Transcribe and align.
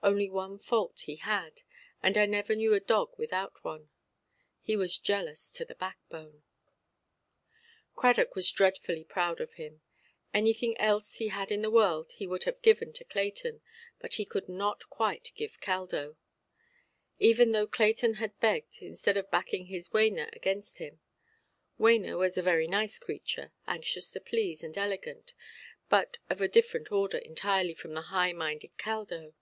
Only 0.00 0.30
one 0.30 0.58
fault 0.58 1.00
he 1.00 1.16
had, 1.16 1.62
and 2.02 2.16
I 2.16 2.24
never 2.24 2.54
knew 2.54 2.78
dog 2.78 3.16
without 3.18 3.62
one; 3.64 3.90
he 4.62 4.76
was 4.76 4.96
jealous 4.96 5.50
to 5.50 5.64
the 5.64 5.74
backbone. 5.74 6.44
Cradock 7.96 8.36
was 8.36 8.50
dreadfully 8.50 9.04
proud 9.04 9.40
of 9.40 9.54
him. 9.54 9.82
Anything 10.32 10.78
else 10.78 11.16
he 11.16 11.28
had 11.28 11.50
in 11.50 11.62
the 11.62 11.70
world 11.70 12.12
he 12.12 12.28
would 12.28 12.44
have 12.44 12.62
given 12.62 12.92
to 12.92 13.04
Clayton, 13.04 13.60
but 13.98 14.14
he 14.14 14.24
could 14.24 14.48
not 14.48 14.88
quite 14.88 15.32
give 15.34 15.60
Caldo; 15.60 16.16
even 17.18 17.50
though 17.50 17.66
Clayton 17.66 18.14
had 18.14 18.38
begged, 18.38 18.80
instead 18.80 19.16
of 19.16 19.30
backing 19.32 19.66
his 19.66 19.88
Wena 19.88 20.32
against 20.34 20.78
him. 20.78 21.00
Wena 21.78 22.16
was 22.16 22.38
a 22.38 22.42
very 22.42 22.68
nice 22.68 23.00
creature, 23.00 23.52
anxious 23.66 24.12
to 24.12 24.20
please, 24.20 24.62
and 24.62 24.78
elegant; 24.78 25.34
but 25.90 26.18
of 26.30 26.40
a 26.40 26.48
different 26.48 26.92
order 26.92 27.18
entirely 27.18 27.74
from 27.74 27.94
the 27.94 28.02
high–minded 28.02 28.78
Caldo. 28.78 29.34